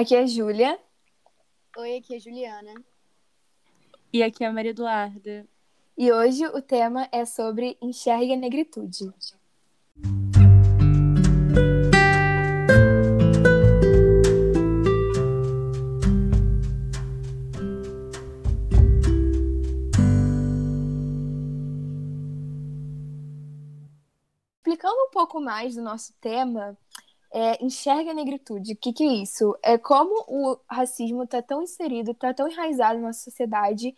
Aqui 0.00 0.16
é 0.16 0.20
a 0.20 0.26
Júlia. 0.26 0.80
Oi, 1.76 1.98
aqui 1.98 2.14
é 2.14 2.16
a 2.16 2.20
Juliana. 2.20 2.72
E 4.10 4.22
aqui 4.22 4.42
é 4.42 4.46
a 4.46 4.50
Maria 4.50 4.70
Eduarda. 4.70 5.46
E 5.94 6.10
hoje 6.10 6.46
o 6.46 6.62
tema 6.62 7.06
é 7.12 7.26
sobre 7.26 7.76
enxergue 7.82 8.32
a 8.32 8.36
negritude. 8.36 9.12
Explicando 24.60 24.96
um 24.96 25.10
pouco 25.12 25.42
mais 25.42 25.74
do 25.74 25.82
nosso 25.82 26.14
tema, 26.22 26.74
é, 27.32 27.62
enxerga 27.64 28.10
a 28.10 28.14
negritude. 28.14 28.72
O 28.72 28.76
que, 28.76 28.92
que 28.92 29.04
é 29.04 29.22
isso? 29.22 29.56
É 29.62 29.78
como 29.78 30.24
o 30.28 30.58
racismo 30.68 31.22
está 31.22 31.40
tão 31.40 31.62
inserido, 31.62 32.10
está 32.10 32.34
tão 32.34 32.48
enraizado 32.48 32.98
na 32.98 33.08
nossa 33.08 33.20
sociedade 33.20 33.96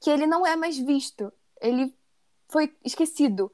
que 0.00 0.10
ele 0.10 0.26
não 0.26 0.46
é 0.46 0.56
mais 0.56 0.78
visto. 0.78 1.32
Ele 1.60 1.94
foi 2.48 2.74
esquecido. 2.84 3.52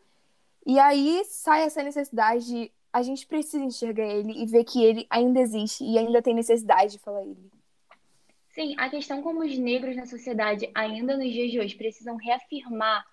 E 0.64 0.78
aí 0.78 1.24
sai 1.24 1.62
essa 1.62 1.82
necessidade 1.82 2.46
de 2.46 2.72
a 2.92 3.02
gente 3.02 3.26
precisa 3.26 3.62
enxergar 3.62 4.06
ele 4.06 4.42
e 4.42 4.46
ver 4.46 4.64
que 4.64 4.82
ele 4.82 5.06
ainda 5.10 5.40
existe 5.40 5.84
e 5.84 5.98
ainda 5.98 6.22
tem 6.22 6.34
necessidade 6.34 6.92
de 6.92 6.98
falar 6.98 7.22
ele. 7.22 7.50
Sim, 8.50 8.74
a 8.78 8.88
questão 8.88 9.20
como 9.20 9.44
os 9.44 9.58
negros 9.58 9.94
na 9.94 10.06
sociedade 10.06 10.70
ainda 10.74 11.14
nos 11.14 11.30
dias 11.30 11.50
de 11.50 11.60
hoje 11.60 11.74
precisam 11.74 12.16
reafirmar 12.16 13.04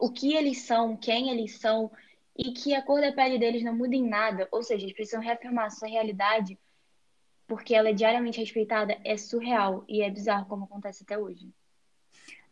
o 0.00 0.10
que 0.10 0.34
eles 0.34 0.62
são, 0.62 0.96
quem 0.96 1.30
eles 1.30 1.58
são 1.58 1.92
e 2.36 2.52
que 2.52 2.74
a 2.74 2.82
cor 2.82 3.00
da 3.00 3.12
pele 3.12 3.38
deles 3.38 3.62
não 3.62 3.74
muda 3.74 3.94
em 3.94 4.08
nada, 4.08 4.48
ou 4.50 4.62
seja, 4.62 4.84
eles 4.84 4.94
precisam 4.94 5.20
reafirmar 5.20 5.70
sua 5.70 5.88
realidade 5.88 6.58
porque 7.46 7.74
ela 7.74 7.90
é 7.90 7.92
diariamente 7.92 8.40
respeitada, 8.40 8.98
é 9.04 9.16
surreal 9.16 9.84
e 9.86 10.02
é 10.02 10.10
bizarro 10.10 10.46
como 10.46 10.64
acontece 10.64 11.02
até 11.02 11.18
hoje. 11.18 11.52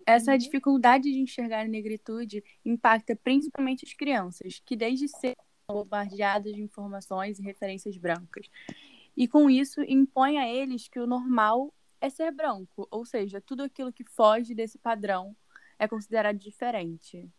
Essa 0.07 0.37
dificuldade 0.37 1.11
de 1.11 1.19
enxergar 1.19 1.61
a 1.61 1.69
negritude 1.69 2.43
impacta 2.65 3.17
principalmente 3.17 3.85
as 3.85 3.95
crianças, 3.95 4.61
que 4.65 4.77
desde 4.77 5.09
cedo 5.09 5.37
são 5.67 5.77
bombardeadas 5.77 6.53
de 6.53 6.61
informações 6.61 7.39
e 7.39 7.43
referências 7.43 7.97
brancas. 7.97 8.49
E 9.17 9.29
com 9.29 9.49
isso 9.49 9.81
impõe 9.83 10.39
a 10.39 10.49
eles 10.49 10.89
que 10.89 10.99
o 10.99 11.07
normal 11.07 11.73
é 12.01 12.11
ser 12.11 12.33
branco, 12.33 12.87
ou 12.91 13.05
seja, 13.07 13.41
tudo 13.41 13.63
aquilo 13.63 13.93
que 13.93 14.05
foge 14.05 14.55
desse 14.55 14.77
padrão 14.77 15.37
é 15.79 15.87
considerado 15.87 16.37
diferente. 16.37 17.31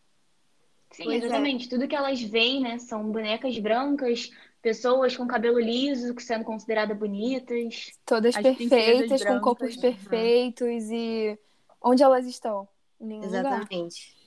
Sim, 0.94 1.04
pois 1.06 1.22
é. 1.22 1.26
exatamente. 1.26 1.66
É. 1.66 1.70
Tudo 1.70 1.88
que 1.88 1.96
elas 1.96 2.22
veem, 2.22 2.62
né, 2.62 2.78
são 2.78 3.12
bonecas 3.12 3.58
brancas, 3.60 4.32
pessoas 4.62 5.18
com 5.18 5.28
cabelo 5.28 5.60
liso 5.60 6.16
sendo 6.20 6.46
consideradas 6.46 6.98
bonitas. 6.98 7.92
Todas 8.06 8.36
As 8.36 8.42
perfeitas, 8.42 9.26
com 9.26 9.40
corpos 9.42 9.76
perfeitos 9.76 10.90
e 10.90 11.38
onde 11.82 12.02
elas 12.02 12.26
estão? 12.26 12.68
Exatamente. 13.02 13.68
Lugar. 13.70 14.24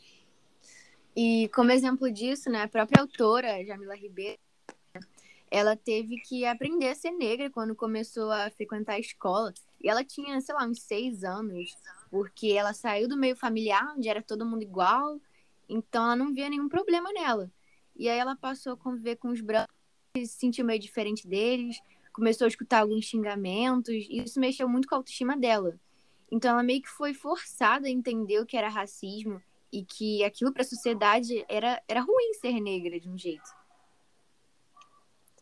E 1.16 1.48
como 1.54 1.72
exemplo 1.72 2.10
disso, 2.10 2.50
né, 2.50 2.64
a 2.64 2.68
própria 2.68 3.00
autora, 3.00 3.64
Jamila 3.64 3.96
Ribeiro, 3.96 4.38
ela 5.50 5.74
teve 5.74 6.16
que 6.18 6.44
aprender 6.44 6.88
a 6.88 6.94
ser 6.94 7.12
negra 7.12 7.48
quando 7.48 7.74
começou 7.74 8.30
a 8.30 8.50
frequentar 8.50 8.94
a 8.94 8.98
escola. 8.98 9.54
E 9.80 9.88
ela 9.88 10.04
tinha, 10.04 10.38
sei 10.42 10.54
lá, 10.54 10.66
uns 10.66 10.82
seis 10.82 11.24
anos, 11.24 11.74
porque 12.10 12.48
ela 12.48 12.74
saiu 12.74 13.08
do 13.08 13.16
meio 13.16 13.36
familiar, 13.36 13.94
onde 13.96 14.08
era 14.08 14.20
todo 14.20 14.44
mundo 14.44 14.62
igual, 14.62 15.18
então 15.68 16.04
ela 16.04 16.16
não 16.16 16.32
via 16.32 16.48
nenhum 16.48 16.68
problema 16.68 17.12
nela. 17.12 17.50
E 17.94 18.08
aí 18.08 18.18
ela 18.18 18.36
passou 18.36 18.74
a 18.74 18.76
conviver 18.76 19.16
com 19.16 19.28
os 19.28 19.40
brancos, 19.40 19.74
se 20.16 20.26
sentiu 20.26 20.64
meio 20.64 20.78
diferente 20.78 21.26
deles, 21.26 21.78
começou 22.12 22.44
a 22.44 22.48
escutar 22.48 22.80
alguns 22.80 23.04
xingamentos, 23.04 23.94
e 23.94 24.22
isso 24.22 24.40
mexeu 24.40 24.68
muito 24.68 24.88
com 24.88 24.94
a 24.94 24.98
autoestima 24.98 25.36
dela. 25.36 25.78
Então 26.30 26.50
ela 26.50 26.62
meio 26.62 26.82
que 26.82 26.88
foi 26.88 27.14
forçada 27.14 27.86
a 27.86 27.90
entender 27.90 28.40
o 28.40 28.46
que 28.46 28.56
era 28.56 28.68
racismo 28.68 29.40
e 29.72 29.84
que 29.84 30.24
aquilo 30.24 30.52
para 30.52 30.62
a 30.62 30.66
sociedade 30.66 31.44
era, 31.48 31.82
era 31.86 32.00
ruim 32.00 32.34
ser 32.34 32.60
negra 32.60 32.98
de 32.98 33.08
um 33.08 33.18
jeito. 33.18 33.48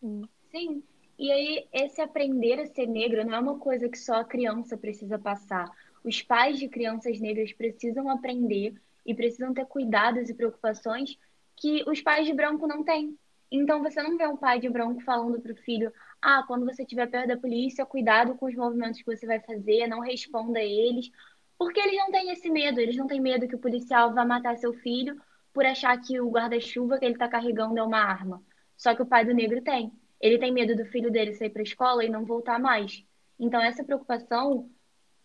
Sim. 0.00 0.22
Sim. 0.50 0.82
E 1.18 1.30
aí, 1.30 1.68
esse 1.72 2.00
aprender 2.00 2.60
a 2.60 2.66
ser 2.66 2.86
negra 2.86 3.24
não 3.24 3.34
é 3.34 3.38
uma 3.38 3.58
coisa 3.58 3.88
que 3.88 3.98
só 3.98 4.14
a 4.16 4.24
criança 4.24 4.76
precisa 4.76 5.18
passar. 5.18 5.70
Os 6.02 6.20
pais 6.22 6.58
de 6.58 6.68
crianças 6.68 7.20
negras 7.20 7.52
precisam 7.52 8.10
aprender 8.10 8.74
e 9.04 9.14
precisam 9.14 9.52
ter 9.52 9.66
cuidados 9.66 10.28
e 10.28 10.34
preocupações 10.34 11.18
que 11.56 11.84
os 11.88 12.00
pais 12.00 12.26
de 12.26 12.32
branco 12.32 12.66
não 12.66 12.82
têm. 12.82 13.16
Então, 13.50 13.82
você 13.82 14.02
não 14.02 14.16
vê 14.16 14.26
um 14.26 14.36
pai 14.36 14.58
de 14.58 14.68
branco 14.68 15.00
falando 15.02 15.40
para 15.40 15.52
o 15.52 15.56
filho: 15.56 15.92
ah, 16.20 16.42
quando 16.46 16.64
você 16.64 16.82
estiver 16.82 17.06
perto 17.08 17.28
da 17.28 17.36
polícia, 17.36 17.86
cuidado 17.86 18.34
com 18.34 18.46
os 18.46 18.54
movimentos 18.54 19.00
que 19.00 19.14
você 19.14 19.26
vai 19.26 19.40
fazer, 19.40 19.86
não 19.86 20.00
responda 20.00 20.58
a 20.58 20.64
eles. 20.64 21.10
Porque 21.56 21.78
eles 21.78 21.96
não 21.96 22.10
têm 22.10 22.30
esse 22.30 22.50
medo, 22.50 22.80
eles 22.80 22.96
não 22.96 23.06
têm 23.06 23.20
medo 23.20 23.46
que 23.46 23.54
o 23.54 23.60
policial 23.60 24.12
vá 24.12 24.24
matar 24.24 24.56
seu 24.56 24.72
filho 24.74 25.20
por 25.52 25.64
achar 25.64 25.96
que 26.00 26.20
o 26.20 26.28
guarda-chuva 26.28 26.98
que 26.98 27.04
ele 27.04 27.14
está 27.14 27.28
carregando 27.28 27.78
é 27.78 27.82
uma 27.82 27.98
arma. 27.98 28.42
Só 28.76 28.94
que 28.94 29.02
o 29.02 29.06
pai 29.06 29.24
do 29.24 29.32
negro 29.32 29.62
tem. 29.62 29.92
Ele 30.20 30.38
tem 30.38 30.52
medo 30.52 30.74
do 30.74 30.84
filho 30.86 31.10
dele 31.12 31.32
sair 31.34 31.50
para 31.50 31.62
a 31.62 31.64
escola 31.64 32.04
e 32.04 32.08
não 32.08 32.24
voltar 32.24 32.58
mais. 32.58 33.04
Então, 33.38 33.60
essa 33.60 33.84
preocupação 33.84 34.68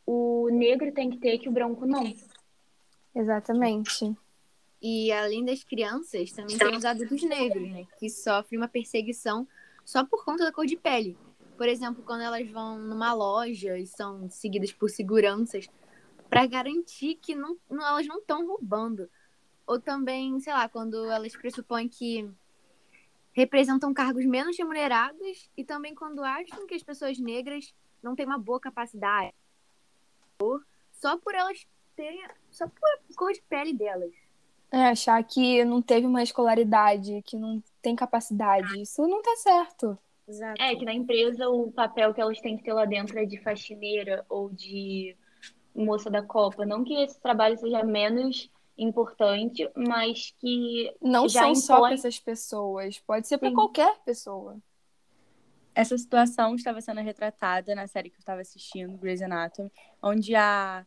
o 0.06 0.50
negro 0.52 0.92
tem 0.92 1.10
que 1.10 1.18
ter 1.18 1.38
que 1.40 1.50
o 1.50 1.52
branco 1.52 1.86
não. 1.86 2.04
Exatamente. 3.16 4.16
E 4.82 5.12
além 5.12 5.44
das 5.44 5.64
crianças, 5.64 6.32
também 6.32 6.58
tem 6.58 6.76
os 6.76 6.86
adultos 6.86 7.22
negros, 7.24 7.70
né? 7.70 7.86
Que 8.00 8.10
sofrem 8.10 8.60
uma 8.60 8.68
perseguição 8.68 9.48
só 9.84 10.06
por 10.06 10.24
conta 10.24 10.46
da 10.46 10.52
cor 10.52 10.66
de 10.66 10.78
pele. 10.78 11.18
Por 11.58 11.68
exemplo, 11.68 12.04
quando 12.04 12.22
elas 12.22 12.50
vão 12.50 12.80
numa 12.80 13.12
loja 13.14 13.78
e 13.78 13.86
são 13.86 14.30
seguidas 14.30 14.72
por 14.72 14.90
seguranças 14.90 15.68
para 16.30 16.46
garantir 16.46 17.16
que 17.16 17.36
não, 17.36 17.58
não 17.70 17.86
elas 17.86 18.08
não 18.08 18.20
estão 18.20 18.48
roubando. 18.48 19.10
Ou 19.68 19.80
também, 19.80 20.40
sei 20.40 20.54
lá, 20.54 20.70
quando 20.70 21.10
elas 21.10 21.36
pressupõem 21.36 21.90
que 21.90 22.30
representam 23.34 23.94
cargos 23.94 24.26
menos 24.26 24.58
remunerados 24.58 25.50
e 25.58 25.64
também 25.64 25.94
quando 25.94 26.24
acham 26.24 26.66
que 26.66 26.76
as 26.76 26.84
pessoas 26.84 27.20
negras 27.20 27.74
não 28.02 28.16
têm 28.16 28.26
uma 28.26 28.38
boa 28.38 28.60
capacidade. 28.60 29.34
Só 30.92 31.18
por 31.18 31.36
elas 31.36 31.68
terem. 32.00 32.26
Só 32.50 32.66
por 32.68 33.16
cor 33.16 33.34
de 33.34 33.42
pele 33.42 33.74
delas. 33.74 34.14
É, 34.72 34.86
achar 34.86 35.22
que 35.24 35.66
não 35.66 35.82
teve 35.82 36.08
uma 36.08 36.24
escolaridade, 36.24 37.22
que 37.24 37.36
não 37.36 37.62
tem 37.82 37.96
capacidade. 37.96 38.82
Isso 38.82 39.06
não 39.08 39.22
tá 39.22 39.36
certo. 39.36 39.98
Exato. 40.28 40.62
É, 40.62 40.76
que 40.76 40.86
na 40.86 40.94
empresa 40.94 41.50
o 41.50 41.72
papel 41.72 42.14
que 42.14 42.22
elas 42.22 42.40
têm 42.40 42.56
que 42.56 42.64
ter 42.64 42.74
lá 42.74 42.86
dentro 42.86 43.18
é 43.18 43.26
de 43.26 43.42
faxineira 43.42 44.24
ou 44.30 44.50
de 44.50 45.18
moça 45.76 46.10
da 46.10 46.22
Copa. 46.22 46.66
Não 46.66 46.84
que 46.84 46.94
esse 46.94 47.20
trabalho 47.20 47.58
seja 47.58 47.84
menos 47.84 48.50
importante, 48.78 49.70
mas 49.76 50.34
que. 50.40 50.94
Não 51.02 51.28
já 51.28 51.42
são 51.42 51.50
impõe... 51.50 51.62
só 51.62 51.82
para 51.82 51.94
essas 51.96 52.20
pessoas, 52.20 53.00
pode 53.00 53.28
ser 53.28 53.40
para 53.40 53.52
qualquer 53.52 53.98
pessoa. 54.06 54.58
Essa 55.74 55.98
situação 55.98 56.56
estava 56.56 56.82
sendo 56.82 57.02
retratada 57.02 57.74
na 57.74 57.88
série 57.88 58.10
que 58.10 58.18
eu 58.18 58.20
estava 58.20 58.42
assistindo, 58.42 58.98
Grey's 58.98 59.22
Anatomy, 59.22 59.72
onde 60.02 60.36
a, 60.36 60.86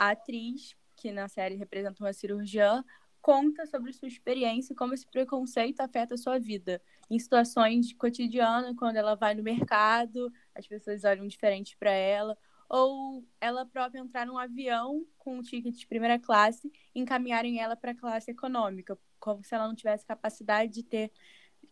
a 0.00 0.10
atriz, 0.10 0.76
que 0.96 1.12
na 1.12 1.28
série 1.28 1.56
representa 1.56 2.02
uma 2.02 2.12
cirurgiã, 2.12 2.84
conta 3.20 3.66
sobre 3.66 3.92
sua 3.92 4.08
experiência 4.08 4.72
e 4.72 4.76
como 4.76 4.92
esse 4.92 5.06
preconceito 5.06 5.80
afeta 5.80 6.14
a 6.14 6.18
sua 6.18 6.38
vida. 6.38 6.80
Em 7.10 7.18
situações 7.18 7.92
cotidianas, 7.94 8.76
quando 8.76 8.96
ela 8.96 9.14
vai 9.14 9.34
no 9.34 9.42
mercado, 9.42 10.30
as 10.54 10.66
pessoas 10.66 11.04
olham 11.04 11.26
diferente 11.26 11.76
para 11.76 11.90
ela, 11.90 12.36
ou 12.68 13.24
ela 13.40 13.64
própria 13.64 14.00
entrar 14.00 14.26
num 14.26 14.38
avião 14.38 15.06
com 15.18 15.38
um 15.38 15.42
ticket 15.42 15.74
de 15.74 15.86
primeira 15.86 16.18
classe 16.18 16.70
e 16.94 17.00
encaminharem 17.00 17.60
ela 17.60 17.76
para 17.76 17.92
a 17.92 17.94
classe 17.94 18.30
econômica, 18.30 18.98
como 19.18 19.42
se 19.42 19.54
ela 19.54 19.68
não 19.68 19.74
tivesse 19.74 20.04
capacidade 20.04 20.72
de 20.72 20.82
ter 20.82 21.10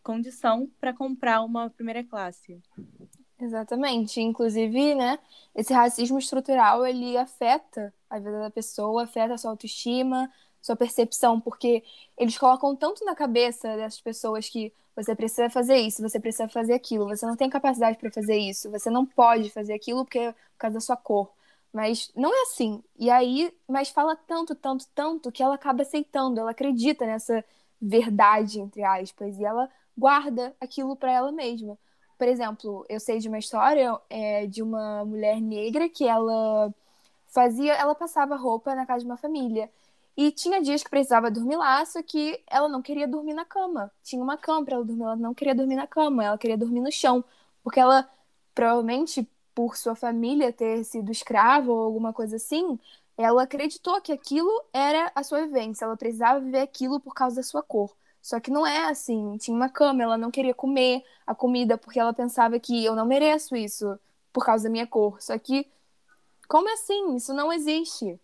condição 0.03 0.71
para 0.81 0.93
comprar 0.93 1.43
uma 1.43 1.69
primeira 1.71 2.03
classe. 2.03 2.61
Exatamente. 3.39 4.21
Inclusive, 4.21 4.95
né, 4.95 5.19
esse 5.55 5.73
racismo 5.73 6.19
estrutural, 6.19 6.87
ele 6.87 7.17
afeta 7.17 7.93
a 8.13 8.19
vida 8.19 8.41
da 8.41 8.51
pessoa, 8.51 9.05
afeta 9.05 9.35
a 9.35 9.39
sua 9.39 9.51
autoestima, 9.53 10.31
sua 10.61 10.77
percepção, 10.77 11.41
porque 11.41 11.83
eles 12.17 12.37
colocam 12.37 12.77
tanto 12.77 13.05
na 13.05 13.15
cabeça 13.15 13.75
dessas 13.77 14.01
pessoas 14.01 14.49
que 14.49 14.73
você 14.95 15.17
precisa 15.17 15.49
fazer 15.49 15.77
isso, 15.79 16.03
você 16.03 16.21
precisa 16.21 16.47
fazer 16.49 16.75
aquilo, 16.75 17.07
você 17.09 17.25
não 17.27 17.37
tem 17.37 17.49
capacidade 17.49 17.97
para 17.99 18.11
fazer 18.11 18.37
isso, 18.37 18.71
você 18.71 18.91
não 18.91 19.07
pode 19.07 19.51
fazer 19.51 19.73
aquilo 19.73 20.05
porque 20.05 20.19
é 20.19 20.33
por 20.33 20.59
causa 20.59 20.75
da 20.75 20.81
sua 20.81 20.97
cor. 20.97 21.33
Mas 21.73 22.13
não 22.15 22.31
é 22.35 22.43
assim. 22.43 22.83
E 22.99 23.11
aí, 23.11 23.51
mas 23.67 23.89
fala 23.89 24.15
tanto, 24.15 24.55
tanto, 24.55 24.87
tanto 24.95 25.33
que 25.33 25.43
ela 25.43 25.55
acaba 25.55 25.83
aceitando, 25.83 26.39
ela 26.39 26.51
acredita 26.51 27.07
nessa 27.07 27.43
verdade, 27.81 28.61
entre 28.61 28.85
aspas, 28.85 29.39
e 29.39 29.45
ela 29.45 29.71
guarda 29.97 30.55
aquilo 30.61 30.95
para 30.95 31.11
ela 31.11 31.33
mesma. 31.33 31.79
Por 32.19 32.29
exemplo, 32.29 32.85
eu 32.89 33.01
sei 33.01 33.19
de 33.19 33.29
uma 33.29 33.39
história 33.39 33.99
é, 34.11 34.47
de 34.47 34.63
uma 34.63 35.05
mulher 35.05 35.41
negra 35.41 35.89
que 35.89 36.07
ela 36.07 36.73
fazia, 37.33 37.75
ela 37.75 37.95
passava 37.95 38.37
roupa 38.37 38.75
na 38.75 38.87
casa 38.87 39.01
de 39.01 39.07
uma 39.07 39.17
família. 39.17 39.71
E 40.17 40.31
tinha 40.31 40.61
dias 40.63 40.83
que 40.83 40.91
precisava 40.91 41.31
dormir 41.31 41.57
lá, 41.57 41.85
só 41.85 42.03
que 42.03 42.43
ela 42.47 42.69
não 42.69 42.83
queria 42.83 43.09
dormir 43.09 43.35
na 43.35 43.45
cama. 43.45 43.91
Tinha 44.03 44.23
uma 44.23 44.37
cama 44.37 44.65
para 44.65 44.77
ela 44.77 44.85
dormir, 44.85 45.03
ela 45.03 45.17
não 45.17 45.35
queria 45.35 45.55
dormir 45.55 45.77
na 45.77 45.87
cama, 45.87 46.25
ela 46.25 46.39
queria 46.39 46.57
dormir 46.57 46.81
no 46.81 46.93
chão, 46.93 47.25
porque 47.63 47.81
ela 47.81 48.09
provavelmente 48.55 49.27
por 49.55 49.77
sua 49.77 49.95
família 49.95 50.53
ter 50.53 50.85
sido 50.85 51.11
escrava 51.11 51.71
ou 51.73 51.81
alguma 51.81 52.13
coisa 52.13 52.37
assim, 52.37 52.79
ela 53.17 53.43
acreditou 53.43 54.01
que 54.01 54.13
aquilo 54.13 54.51
era 54.73 55.11
a 55.15 55.23
sua 55.23 55.43
vivência, 55.47 55.85
ela 55.85 55.97
precisava 55.97 56.41
viver 56.41 56.61
aquilo 56.61 57.01
por 57.01 57.15
causa 57.15 57.37
da 57.37 57.43
sua 57.43 57.63
cor. 57.63 57.95
Só 58.23 58.39
que 58.39 58.51
não 58.51 58.65
é 58.67 58.85
assim. 58.89 59.37
Tinha 59.39 59.57
uma 59.57 59.69
cama, 59.69 60.03
ela 60.03 60.17
não 60.17 60.31
queria 60.31 60.55
comer 60.55 61.05
a 61.27 61.35
comida 61.35 61.77
porque 61.77 61.99
ela 61.99 62.15
pensava 62.15 62.59
que 62.61 62.85
eu 62.85 62.95
não 62.95 63.05
mereço 63.05 63.57
isso 63.57 63.99
por 64.33 64.45
causa 64.47 64.65
da 64.65 64.71
minha 64.71 64.87
cor. 64.87 65.21
Só 65.21 65.37
que, 65.39 65.67
como 66.53 66.71
assim? 66.71 67.17
Isso 67.17 67.33
não 67.33 67.51
existe. 67.51 68.21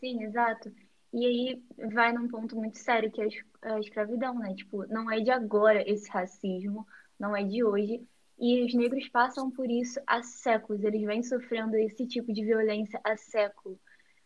Sim, 0.00 0.22
exato. 0.22 0.72
E 1.12 1.26
aí 1.26 1.62
vai 1.92 2.10
num 2.10 2.26
ponto 2.26 2.56
muito 2.56 2.78
sério 2.78 3.12
que 3.12 3.20
é 3.20 3.28
a 3.60 3.78
escravidão, 3.78 4.38
né? 4.38 4.54
Tipo, 4.54 4.86
não 4.86 5.10
é 5.10 5.20
de 5.20 5.30
agora 5.30 5.86
esse 5.86 6.08
racismo, 6.08 6.86
não 7.20 7.36
é 7.36 7.44
de 7.44 7.62
hoje. 7.62 8.02
E 8.38 8.64
os 8.64 8.72
negros 8.72 9.06
passam 9.10 9.50
por 9.50 9.70
isso 9.70 10.00
há 10.06 10.22
séculos. 10.22 10.82
Eles 10.82 11.02
vêm 11.02 11.22
sofrendo 11.22 11.76
esse 11.76 12.06
tipo 12.06 12.32
de 12.32 12.42
violência 12.42 12.98
há 13.04 13.18
séculos 13.18 13.78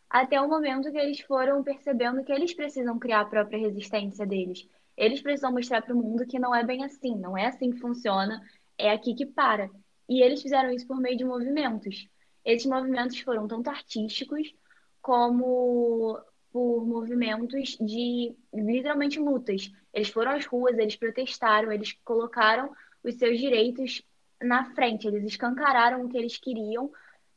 até 0.08 0.40
o 0.40 0.48
momento 0.48 0.92
que 0.92 0.98
eles 0.98 1.20
foram 1.22 1.64
percebendo 1.64 2.22
que 2.22 2.32
eles 2.32 2.54
precisam 2.54 2.96
criar 2.96 3.22
a 3.22 3.24
própria 3.24 3.58
resistência 3.58 4.24
deles. 4.24 4.64
Eles 4.96 5.20
precisam 5.20 5.52
mostrar 5.52 5.82
para 5.82 5.92
o 5.92 5.98
mundo 5.98 6.24
que 6.24 6.38
não 6.38 6.54
é 6.54 6.64
bem 6.64 6.84
assim, 6.84 7.16
não 7.16 7.36
é 7.36 7.46
assim 7.46 7.72
que 7.72 7.80
funciona, 7.80 8.40
é 8.78 8.92
aqui 8.92 9.14
que 9.16 9.26
para. 9.26 9.68
E 10.08 10.22
eles 10.22 10.42
fizeram 10.42 10.70
isso 10.70 10.86
por 10.86 11.00
meio 11.00 11.16
de 11.16 11.24
movimentos. 11.24 12.08
Esses 12.46 12.66
movimentos 12.66 13.18
foram 13.20 13.48
tanto 13.48 13.68
artísticos 13.68 14.54
como 15.02 16.18
por 16.52 16.86
movimentos 16.86 17.76
de 17.80 18.34
literalmente 18.54 19.18
lutas. 19.18 19.70
Eles 19.92 20.08
foram 20.08 20.30
às 20.30 20.46
ruas, 20.46 20.78
eles 20.78 20.94
protestaram, 20.94 21.72
eles 21.72 21.92
colocaram 22.04 22.72
os 23.02 23.16
seus 23.16 23.38
direitos 23.38 24.00
na 24.40 24.72
frente, 24.74 25.08
eles 25.08 25.24
escancararam 25.24 26.04
o 26.04 26.08
que 26.08 26.16
eles 26.16 26.38
queriam 26.38 26.90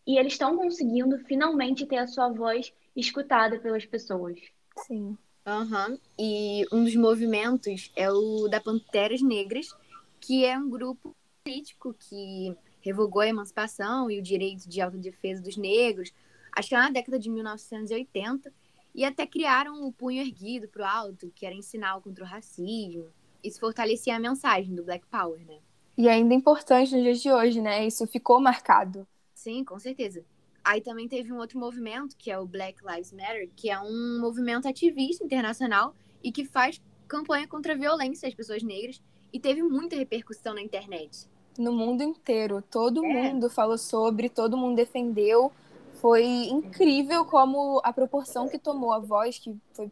e 0.06 0.18
eles 0.18 0.34
estão 0.34 0.56
conseguindo 0.56 1.18
finalmente 1.26 1.88
ter 1.88 1.98
a 1.98 2.08
sua 2.08 2.30
voz 2.30 2.72
escutada 2.96 3.60
pelas 3.60 3.86
pessoas. 3.86 4.40
Sim. 4.86 5.18
Uhum. 5.46 6.00
E 6.20 6.66
um 6.72 6.84
dos 6.84 6.96
movimentos 6.96 7.92
é 7.96 8.12
o 8.12 8.48
da 8.48 8.62
Panteras 8.62 9.22
Negras, 9.24 9.76
que 10.20 10.46
é 10.46 10.58
um 10.58 10.70
grupo 10.70 11.16
político 11.44 11.96
que 11.98 12.56
revogou 12.90 13.22
a 13.22 13.28
emancipação 13.28 14.10
e 14.10 14.20
o 14.20 14.22
direito 14.22 14.68
de 14.68 14.82
autodefesa 14.82 15.42
dos 15.42 15.56
negros, 15.56 16.12
acho 16.52 16.70
que 16.70 16.76
na 16.76 16.90
década 16.90 17.20
de 17.20 17.30
1980, 17.30 18.52
e 18.94 19.06
até 19.06 19.28
criaram 19.28 19.84
o 19.86 19.94
punho 19.94 20.22
erguido 20.22 20.68
para 20.68 20.82
o 20.82 20.86
alto, 20.86 21.32
que 21.36 21.46
era 21.46 21.54
em 21.54 21.62
sinal 21.62 22.02
contra 22.02 22.24
o 22.24 22.28
racismo. 22.28 23.08
Isso 23.44 23.60
fortalecia 23.60 24.16
a 24.16 24.20
mensagem 24.20 24.74
do 24.74 24.84
Black 24.84 25.06
Power, 25.08 25.40
né? 25.46 25.60
E 25.96 26.10
ainda 26.10 26.34
é 26.34 26.38
importante 26.38 26.94
nos 26.94 27.04
dias 27.04 27.22
de 27.22 27.32
hoje, 27.32 27.62
né? 27.62 27.86
Isso 27.86 28.08
ficou 28.08 28.42
marcado. 28.42 29.08
Sim, 29.34 29.64
com 29.64 29.78
certeza. 29.78 30.26
Aí 30.64 30.82
também 30.82 31.08
teve 31.08 31.32
um 31.32 31.38
outro 31.38 31.60
movimento, 31.60 32.18
que 32.18 32.32
é 32.32 32.38
o 32.38 32.48
Black 32.48 32.80
Lives 32.86 33.14
Matter, 33.14 33.50
que 33.56 33.70
é 33.70 33.80
um 33.80 34.20
movimento 34.20 34.68
ativista 34.68 35.24
internacional 35.24 35.96
e 36.24 36.32
que 36.32 36.44
faz 36.44 36.82
campanha 37.08 37.48
contra 37.48 37.74
a 37.74 37.78
violência 37.78 38.28
às 38.28 38.36
pessoas 38.36 38.64
negras 38.64 39.02
e 39.32 39.40
teve 39.40 39.62
muita 39.62 39.96
repercussão 39.96 40.54
na 40.54 40.62
internet. 40.62 41.28
No 41.60 41.74
mundo 41.74 42.02
inteiro, 42.02 42.64
todo 42.72 43.06
é. 43.06 43.08
mundo 43.08 43.50
falou 43.50 43.78
sobre, 43.78 44.30
todo 44.30 44.56
mundo 44.56 44.78
defendeu. 44.78 45.52
Foi 45.96 46.24
incrível 46.24 47.26
como 47.26 47.82
a 47.84 47.92
proporção 47.92 48.48
que 48.48 48.58
tomou 48.58 48.94
a 48.94 49.00
voz 49.00 49.38
que 49.38 49.54
foi 49.74 49.92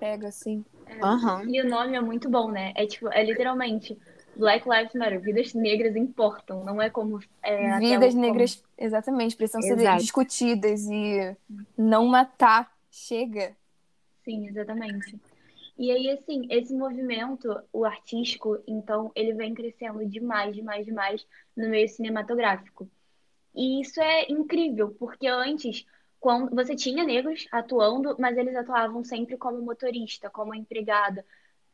pega 0.00 0.28
assim. 0.28 0.64
É. 0.86 1.04
Uhum. 1.04 1.54
E 1.54 1.60
o 1.60 1.68
nome 1.68 1.94
é 1.94 2.00
muito 2.00 2.30
bom, 2.30 2.50
né? 2.50 2.72
É 2.74 2.86
tipo, 2.86 3.08
é 3.12 3.22
literalmente 3.22 3.98
Black 4.34 4.66
Lives 4.66 4.94
Matter, 4.94 5.20
vidas 5.20 5.52
negras 5.52 5.94
importam, 5.94 6.64
não 6.64 6.80
é 6.80 6.88
como. 6.88 7.20
É, 7.42 7.78
vidas 7.78 8.14
negras, 8.14 8.56
como... 8.56 8.68
exatamente, 8.78 9.36
precisam 9.36 9.60
Exato. 9.60 9.80
ser 9.80 9.96
discutidas 9.98 10.86
e 10.86 11.36
não 11.76 12.06
matar. 12.06 12.72
Chega. 12.90 13.52
Sim, 14.24 14.48
exatamente. 14.48 15.20
E 15.76 15.90
aí, 15.90 16.10
assim, 16.10 16.46
esse 16.50 16.72
movimento, 16.72 17.60
o 17.72 17.84
artístico, 17.84 18.62
então, 18.66 19.10
ele 19.14 19.34
vem 19.34 19.54
crescendo 19.54 20.06
demais, 20.06 20.54
demais, 20.54 20.86
demais 20.86 21.26
no 21.56 21.68
meio 21.68 21.88
cinematográfico. 21.88 22.88
E 23.54 23.80
isso 23.80 24.00
é 24.00 24.30
incrível, 24.30 24.94
porque 24.98 25.26
antes, 25.26 25.84
quando 26.20 26.54
você 26.54 26.76
tinha 26.76 27.04
negros 27.04 27.46
atuando, 27.50 28.16
mas 28.18 28.36
eles 28.36 28.54
atuavam 28.54 29.04
sempre 29.04 29.36
como 29.36 29.60
motorista, 29.62 30.30
como 30.30 30.54
empregada, 30.54 31.24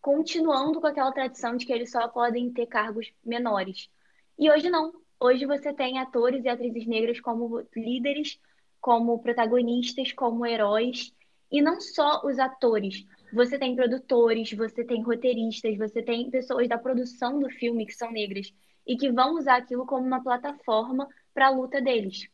continuando 0.00 0.81
com 0.81 0.87
aquela 0.87 1.12
tradição 1.12 1.56
de 1.56 1.67
que 1.67 1.73
eles 1.73 1.91
só 1.91 2.08
podem 2.08 2.50
ter 2.52 2.67
cargos 2.67 3.12
menores. 3.25 3.91
E 4.38 4.50
hoje 4.50 4.70
não. 4.70 4.93
Hoje 5.19 5.44
você 5.44 5.73
tem 5.73 5.99
atores 5.99 6.44
e 6.44 6.49
atrizes 6.49 6.87
negras 6.87 7.20
como 7.20 7.62
líderes, 7.76 8.41
como 8.81 9.19
protagonistas, 9.19 10.12
como 10.12 10.47
heróis. 10.47 11.14
E 11.52 11.61
não 11.61 11.81
só 11.81 12.23
os 12.25 12.38
atores. 12.38 13.06
Você 13.32 13.59
tem 13.59 13.77
produtores, 13.77 14.53
você 14.53 14.85
tem 14.85 15.03
roteiristas, 15.03 15.77
você 15.77 16.03
tem 16.03 16.31
pessoas 16.31 16.69
da 16.69 16.79
produção 16.79 17.38
do 17.38 17.49
filme 17.50 17.87
que 17.87 17.94
são 17.94 18.11
negras 18.11 18.53
e 18.87 18.97
que 18.97 19.11
vão 19.11 19.37
usar 19.37 19.56
aquilo 19.56 19.87
como 19.87 20.06
uma 20.06 20.23
plataforma 20.23 21.09
para 21.32 21.47
a 21.47 21.50
luta 21.50 21.81
deles. 21.81 22.29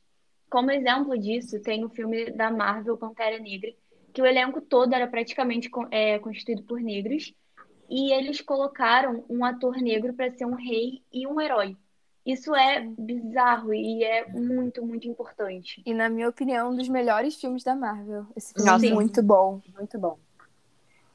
Como 0.49 0.71
exemplo 0.71 1.19
disso, 1.19 1.61
tem 1.61 1.85
o 1.85 1.91
filme 1.91 2.31
da 2.31 2.51
Marvel 2.51 2.97
Pantera 2.97 3.39
Negra, 3.39 3.73
que 4.13 4.23
o 4.23 4.27
elenco 4.27 4.61
todo 4.61 4.95
era 4.95 5.07
praticamente 5.07 5.69
é, 5.91 6.19
constituído 6.19 6.63
por 6.63 6.81
negros 6.81 7.35
e 7.91 8.13
eles 8.13 8.41
colocaram 8.41 9.25
um 9.29 9.45
ator 9.45 9.77
negro 9.77 10.15
para 10.15 10.31
ser 10.33 10.47
um 10.47 10.55
rei 10.55 11.03
e 11.13 11.27
um 11.27 11.41
herói. 11.41 11.77
Isso 12.25 12.55
é 12.57 12.81
bizarro 12.81 13.73
e 13.73 14.03
é 14.03 14.27
muito, 14.29 14.85
muito 14.85 15.07
importante. 15.07 15.81
E, 15.87 15.95
na 15.95 16.09
minha 16.09 16.29
opinião, 16.29 16.71
um 16.73 16.77
dos 16.77 16.89
melhores 16.89 17.37
filmes 17.37 17.63
da 17.63 17.77
Marvel. 17.77 18.27
Esse 18.35 18.53
filme 18.53 18.69
Nossa, 18.69 18.87
é 18.87 18.93
muito 18.93 19.23
bom. 19.23 19.61
Muito 19.77 19.97
bom. 19.97 20.19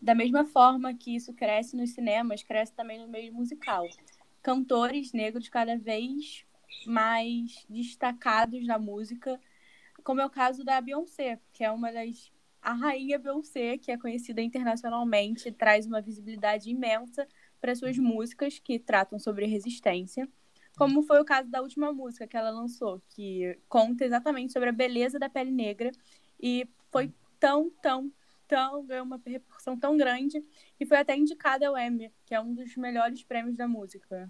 Da 0.01 0.15
mesma 0.15 0.45
forma 0.45 0.93
que 0.93 1.15
isso 1.15 1.33
cresce 1.33 1.75
nos 1.75 1.91
cinemas, 1.91 2.41
cresce 2.43 2.73
também 2.73 2.99
no 2.99 3.07
meio 3.07 3.33
musical. 3.33 3.85
Cantores 4.41 5.13
negros 5.13 5.47
cada 5.47 5.77
vez 5.77 6.43
mais 6.85 7.65
destacados 7.69 8.65
na 8.65 8.79
música, 8.79 9.39
como 10.03 10.21
é 10.21 10.25
o 10.25 10.29
caso 10.29 10.63
da 10.63 10.81
Beyoncé, 10.81 11.39
que 11.53 11.63
é 11.63 11.71
uma 11.71 11.91
das 11.91 12.31
a 12.61 12.73
rainha 12.73 13.17
Beyoncé, 13.17 13.77
que 13.77 13.91
é 13.91 13.97
conhecida 13.97 14.39
internacionalmente, 14.41 15.51
traz 15.51 15.87
uma 15.87 15.99
visibilidade 15.99 16.69
imensa 16.69 17.27
para 17.59 17.75
suas 17.75 17.97
músicas 17.97 18.59
que 18.59 18.77
tratam 18.77 19.17
sobre 19.17 19.47
resistência, 19.47 20.29
como 20.77 21.01
foi 21.01 21.19
o 21.19 21.25
caso 21.25 21.49
da 21.49 21.61
última 21.61 21.91
música 21.91 22.27
que 22.27 22.37
ela 22.37 22.51
lançou, 22.51 23.01
que 23.09 23.57
conta 23.67 24.05
exatamente 24.05 24.53
sobre 24.53 24.69
a 24.69 24.71
beleza 24.71 25.17
da 25.17 25.29
pele 25.29 25.51
negra 25.51 25.91
e 26.39 26.67
foi 26.91 27.11
tão, 27.39 27.69
tão, 27.81 28.11
tão, 28.51 28.85
ganhou 28.85 29.05
uma 29.05 29.15
repercussão 29.25 29.79
tão 29.79 29.95
grande 29.95 30.43
e 30.77 30.85
foi 30.85 30.97
até 30.97 31.15
indicada 31.15 31.69
ao 31.69 31.77
Emmy, 31.77 32.11
que 32.25 32.35
é 32.35 32.41
um 32.41 32.53
dos 32.53 32.75
melhores 32.75 33.23
prêmios 33.23 33.55
da 33.55 33.65
música. 33.65 34.29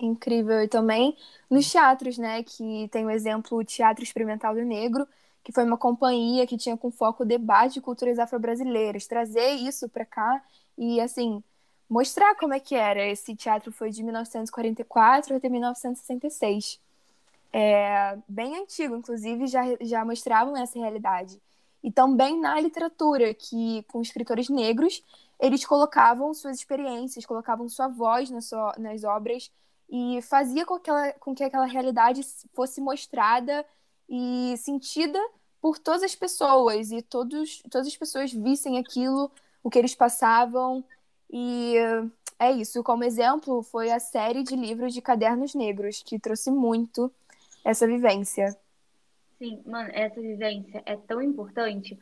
Incrível. 0.00 0.60
E 0.60 0.66
também 0.66 1.16
nos 1.48 1.70
teatros, 1.70 2.18
né, 2.18 2.42
que 2.42 2.88
tem 2.90 3.06
o 3.06 3.10
exemplo 3.10 3.64
Teatro 3.64 4.02
Experimental 4.02 4.52
do 4.52 4.64
Negro, 4.64 5.06
que 5.44 5.52
foi 5.52 5.62
uma 5.62 5.78
companhia 5.78 6.44
que 6.44 6.56
tinha 6.56 6.76
com 6.76 6.90
foco 6.90 7.22
o 7.22 7.26
debate 7.26 7.74
de 7.74 7.80
culturas 7.80 8.18
afro-brasileiras, 8.18 9.06
trazer 9.06 9.50
isso 9.52 9.88
para 9.88 10.04
cá 10.04 10.42
e 10.76 11.00
assim 11.00 11.40
mostrar 11.88 12.34
como 12.34 12.52
é 12.52 12.58
que 12.58 12.74
era. 12.74 13.06
Esse 13.06 13.36
teatro 13.36 13.70
foi 13.70 13.90
de 13.90 14.02
1944 14.02 15.36
até 15.36 15.48
1966. 15.48 16.80
É, 17.52 18.18
bem 18.28 18.60
antigo, 18.60 18.96
inclusive, 18.96 19.46
já, 19.46 19.62
já 19.80 20.04
mostravam 20.04 20.56
essa 20.56 20.76
realidade. 20.76 21.40
E 21.82 21.90
também 21.90 22.40
na 22.40 22.58
literatura, 22.60 23.32
que 23.34 23.82
com 23.84 24.00
escritores 24.02 24.48
negros, 24.48 25.02
eles 25.38 25.64
colocavam 25.64 26.32
suas 26.34 26.58
experiências, 26.58 27.26
colocavam 27.26 27.68
sua 27.68 27.88
voz 27.88 28.30
nas, 28.30 28.46
sua, 28.46 28.74
nas 28.78 29.04
obras 29.04 29.50
e 29.88 30.20
fazia 30.22 30.64
com 30.64 30.78
que, 30.78 30.90
aquela, 30.90 31.12
com 31.12 31.34
que 31.34 31.44
aquela 31.44 31.66
realidade 31.66 32.22
fosse 32.54 32.80
mostrada 32.80 33.64
e 34.08 34.54
sentida 34.58 35.18
por 35.60 35.78
todas 35.78 36.02
as 36.02 36.14
pessoas 36.14 36.90
e 36.90 37.02
todos, 37.02 37.62
todas 37.70 37.86
as 37.86 37.96
pessoas 37.96 38.32
vissem 38.32 38.78
aquilo, 38.78 39.30
o 39.62 39.70
que 39.70 39.78
eles 39.78 39.94
passavam. 39.94 40.84
E 41.30 41.74
é 42.38 42.52
isso. 42.52 42.82
Como 42.82 43.04
exemplo, 43.04 43.62
foi 43.62 43.90
a 43.90 44.00
série 44.00 44.42
de 44.42 44.56
livros 44.56 44.92
de 44.92 45.00
Cadernos 45.02 45.54
Negros, 45.54 46.02
que 46.04 46.18
trouxe 46.18 46.50
muito 46.50 47.12
essa 47.64 47.86
vivência. 47.86 48.56
Sim, 49.38 49.62
mano, 49.66 49.90
essa 49.92 50.20
vivência 50.20 50.82
é 50.86 50.96
tão 50.96 51.20
importante. 51.20 51.98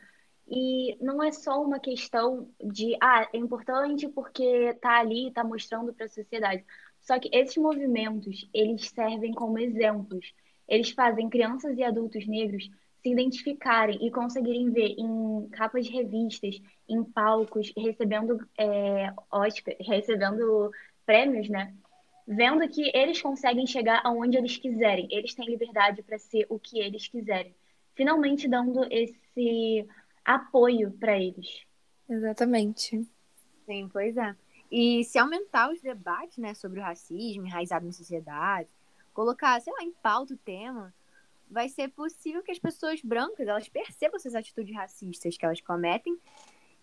E 0.47 0.95
não 1.03 1.21
é 1.23 1.31
só 1.31 1.61
uma 1.61 1.79
questão 1.79 2.49
de, 2.63 2.95
ah, 3.01 3.27
é 3.33 3.37
importante 3.37 4.07
porque 4.09 4.73
tá 4.75 4.99
ali, 4.99 5.31
tá 5.33 5.43
mostrando 5.43 5.93
para 5.93 6.05
a 6.05 6.09
sociedade. 6.09 6.63
Só 7.01 7.19
que 7.19 7.29
esses 7.33 7.57
movimentos, 7.57 8.47
eles 8.53 8.89
servem 8.89 9.33
como 9.33 9.59
exemplos 9.59 10.33
eles 10.67 10.89
fazem 10.91 11.29
crianças 11.29 11.77
e 11.77 11.83
adultos 11.83 12.25
negros 12.27 12.63
se 13.03 13.09
identificarem 13.11 14.03
e 14.05 14.09
conseguirem 14.11 14.71
ver 14.71 14.95
em 14.97 15.47
capas 15.49 15.85
de 15.85 15.91
revistas, 15.91 16.59
em 16.89 17.03
palcos, 17.03 17.71
recebendo 17.77 18.39
é, 18.57 19.13
Oscar, 19.31 19.75
recebendo 19.79 20.71
prêmios, 21.05 21.47
né? 21.49 21.75
Vendo 22.27 22.67
que 22.67 22.91
eles 22.95 23.21
conseguem 23.21 23.67
chegar 23.67 24.01
aonde 24.03 24.37
eles 24.37 24.57
quiserem, 24.57 25.07
eles 25.11 25.35
têm 25.35 25.47
liberdade 25.47 26.01
para 26.01 26.17
ser 26.17 26.45
o 26.49 26.59
que 26.59 26.79
eles 26.79 27.07
quiserem, 27.07 27.55
finalmente 27.93 28.47
dando 28.47 28.85
esse 28.91 29.87
apoio 30.23 30.91
para 30.91 31.17
eles. 31.17 31.65
Exatamente. 32.09 33.07
Sim, 33.65 33.89
pois 33.91 34.17
é. 34.17 34.35
E 34.71 35.03
se 35.03 35.17
aumentar 35.17 35.71
os 35.71 35.81
debates, 35.81 36.37
né, 36.37 36.53
sobre 36.53 36.79
o 36.79 36.83
racismo 36.83 37.45
enraizado 37.45 37.85
na 37.85 37.91
sociedade, 37.91 38.69
colocar, 39.13 39.59
sei 39.61 39.71
lá, 39.73 39.83
em 39.83 39.91
pauta 39.91 40.33
o 40.33 40.37
tema, 40.37 40.93
vai 41.49 41.69
ser 41.69 41.89
possível 41.89 42.41
que 42.41 42.51
as 42.51 42.59
pessoas 42.59 43.01
brancas, 43.01 43.47
elas 43.47 43.69
percebam 43.69 44.17
essas 44.17 44.35
atitudes 44.35 44.75
racistas 44.75 45.37
que 45.37 45.45
elas 45.45 45.61
cometem 45.61 46.17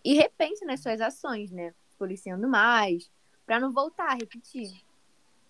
e 0.03 0.13
repensem 0.13 0.67
nas 0.67 0.81
suas 0.81 1.01
ações, 1.01 1.51
né, 1.51 1.73
policiando 1.97 2.47
mais, 2.47 3.11
para 3.45 3.59
não 3.59 3.71
voltar 3.73 4.07
a 4.11 4.15
repetir. 4.15 4.71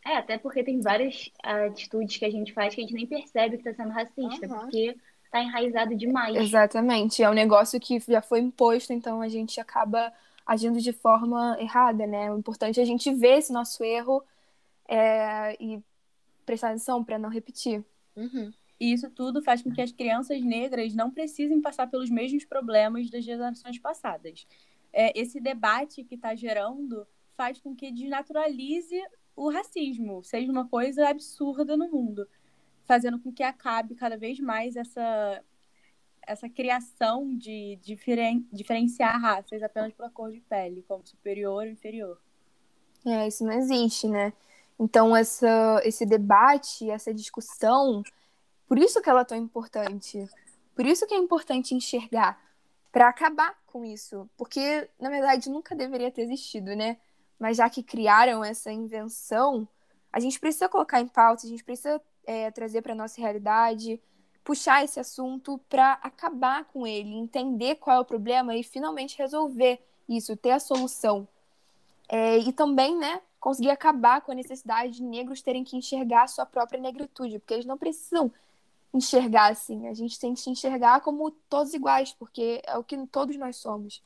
É, 0.06 0.18
até 0.18 0.38
porque 0.38 0.64
tem 0.64 0.82
várias 0.82 1.32
atitudes 1.42 2.18
que 2.18 2.26
a 2.26 2.30
gente 2.30 2.52
faz 2.54 2.76
que 2.76 2.82
a 2.82 2.84
gente 2.84 2.94
nem 2.94 3.08
percebe 3.08 3.58
que 3.58 3.68
está 3.68 3.84
sendo 3.84 3.94
racista, 3.94 4.48
uhum. 4.48 4.60
porque 4.60 4.98
tá 5.32 5.42
enraizado 5.42 5.96
demais. 5.96 6.36
Exatamente. 6.36 7.24
É 7.24 7.30
um 7.30 7.34
negócio 7.34 7.80
que 7.80 8.00
já 8.00 8.22
foi 8.22 8.40
imposto, 8.40 8.92
então 8.94 9.22
a 9.22 9.28
gente 9.28 9.60
acaba 9.60 10.12
agindo 10.46 10.80
de 10.80 10.92
forma 10.92 11.58
errada, 11.60 12.06
né? 12.06 12.32
O 12.32 12.38
importante 12.38 12.80
é 12.80 12.84
a 12.84 12.86
gente 12.86 13.14
ver 13.14 13.40
esse 13.40 13.52
nosso 13.52 13.84
erro 13.84 14.24
é, 14.88 15.56
e 15.60 15.82
prestar 16.46 16.70
atenção 16.70 17.04
para 17.04 17.18
não 17.18 17.30
repetir. 17.30 17.84
Uhum. 18.16 18.52
E 18.80 18.92
isso 18.92 19.10
tudo 19.10 19.42
faz 19.42 19.62
com 19.62 19.72
que 19.72 19.82
as 19.82 19.92
crianças 19.92 20.42
negras 20.44 20.94
não 20.94 21.10
precisem 21.10 21.62
passar 21.62 21.88
pelos 21.88 22.10
mesmos 22.10 22.44
problemas 22.44 23.10
das 23.10 23.24
gerações 23.24 23.80
passadas. 23.80 24.46
É, 24.92 25.18
esse 25.20 25.40
debate 25.40 26.04
que 26.04 26.16
está 26.16 26.36
gerando 26.36 27.08
faz 27.36 27.60
com 27.60 27.76
que 27.76 27.92
desnaturalize 27.92 29.02
o 29.36 29.50
racismo, 29.50 30.24
seja 30.24 30.52
uma 30.52 30.68
coisa 30.68 31.10
absurda 31.10 31.76
no 31.76 31.90
mundo, 31.90 32.28
fazendo 32.86 33.20
com 33.20 33.32
que 33.32 33.44
acabe 33.44 33.96
cada 33.96 34.18
vez 34.18 34.40
mais 34.40 34.76
essa 34.76 35.44
essa 36.26 36.48
criação 36.48 37.36
de 37.36 37.78
diferen, 37.82 38.48
diferenciar 38.52 39.20
raças 39.20 39.62
apenas 39.62 39.94
pela 39.94 40.10
cor 40.10 40.32
de 40.32 40.40
pele, 40.40 40.82
como 40.88 41.06
superior 41.06 41.66
ou 41.66 41.70
inferior. 41.70 42.18
É, 43.06 43.28
isso 43.28 43.44
não 43.44 43.52
existe, 43.52 44.08
né? 44.08 44.32
Então, 44.80 45.16
essa, 45.16 45.82
esse 45.84 46.06
debate, 46.06 46.90
essa 46.90 47.14
discussão, 47.14 48.04
por 48.68 48.78
isso 48.78 49.02
que 49.02 49.10
ela 49.10 49.22
é 49.22 49.26
tão 49.26 49.38
importante. 49.38 50.28
Por 50.74 50.86
isso 50.86 51.06
que 51.06 51.14
é 51.14 51.18
importante 51.18 51.76
enxergar, 51.76 52.40
para 52.92 53.10
acabar 53.10 53.56
com 53.68 53.84
isso. 53.84 54.30
Porque, 54.38 54.90
na 55.00 55.10
verdade, 55.10 55.50
nunca 55.50 55.76
deveria 55.76 56.12
ter 56.12 56.22
existido, 56.22 56.76
né? 56.76 56.98
Mas 57.40 57.58
já 57.58 57.70
que 57.70 57.84
criaram 57.84 58.44
essa 58.44 58.72
invenção, 58.72 59.68
a 60.12 60.20
gente 60.20 60.40
precisa 60.40 60.70
colocar 60.70 61.02
em 61.02 61.08
pauta, 61.08 61.46
a 61.46 61.50
gente 61.50 61.64
precisa 61.64 62.02
é, 62.26 62.52
trazer 62.52 62.82
para 62.82 62.96
nossa 62.96 63.20
realidade, 63.20 64.00
puxar 64.44 64.84
esse 64.84 65.00
assunto 65.00 65.60
para 65.70 65.94
acabar 65.94 66.66
com 66.66 66.86
ele, 66.86 67.14
entender 67.14 67.76
qual 67.76 67.98
é 67.98 68.00
o 68.00 68.06
problema 68.06 68.56
e 68.56 68.64
finalmente 68.64 69.18
resolver 69.18 69.80
isso, 70.08 70.36
ter 70.36 70.52
a 70.52 70.60
solução. 70.60 71.28
É, 72.10 72.38
e 72.38 72.52
também, 72.52 72.98
né, 72.98 73.22
conseguir 73.40 73.70
acabar 73.70 74.22
com 74.22 74.32
a 74.32 74.36
necessidade 74.36 74.94
de 74.94 75.04
negros 75.04 75.42
terem 75.42 75.64
que 75.64 75.76
enxergar 75.76 76.24
a 76.24 76.28
sua 76.28 76.46
própria 76.46 76.80
negritude, 76.80 77.40
porque 77.40 77.54
eles 77.54 77.66
não 77.66 77.78
precisam 77.78 78.32
enxergar 78.94 79.52
assim. 79.52 79.88
A 79.88 79.94
gente 79.94 80.20
tem 80.20 80.34
que 80.34 80.40
se 80.40 80.50
enxergar 80.50 81.02
como 81.02 81.32
todos 81.50 81.74
iguais, 81.74 82.14
porque 82.14 82.62
é 82.66 82.78
o 82.78 82.84
que 82.84 82.96
todos 83.08 83.36
nós 83.38 83.56
somos. 83.58 84.02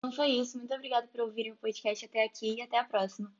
Então 0.00 0.12
foi 0.12 0.28
isso. 0.28 0.56
Muito 0.56 0.72
obrigada 0.74 1.06
por 1.08 1.20
ouvirem 1.20 1.52
o 1.52 1.56
podcast 1.56 2.06
até 2.06 2.24
aqui 2.24 2.54
e 2.54 2.62
até 2.62 2.78
a 2.78 2.84
próxima. 2.84 3.30